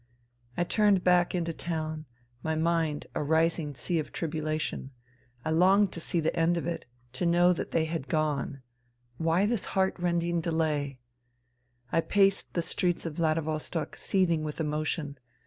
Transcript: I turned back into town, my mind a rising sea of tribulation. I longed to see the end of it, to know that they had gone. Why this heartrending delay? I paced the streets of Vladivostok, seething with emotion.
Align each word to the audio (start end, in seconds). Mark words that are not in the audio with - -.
I 0.57 0.63
turned 0.63 1.03
back 1.03 1.35
into 1.35 1.53
town, 1.53 2.05
my 2.41 2.55
mind 2.55 3.05
a 3.13 3.21
rising 3.21 3.75
sea 3.75 3.99
of 3.99 4.11
tribulation. 4.11 4.89
I 5.45 5.51
longed 5.51 5.91
to 5.91 5.99
see 6.01 6.19
the 6.19 6.35
end 6.35 6.57
of 6.57 6.65
it, 6.65 6.85
to 7.13 7.25
know 7.27 7.53
that 7.53 7.69
they 7.69 7.85
had 7.85 8.07
gone. 8.07 8.63
Why 9.19 9.45
this 9.45 9.65
heartrending 9.77 10.41
delay? 10.41 10.97
I 11.91 12.01
paced 12.01 12.55
the 12.55 12.63
streets 12.63 13.05
of 13.05 13.13
Vladivostok, 13.17 13.95
seething 13.95 14.41
with 14.43 14.59
emotion. 14.59 15.19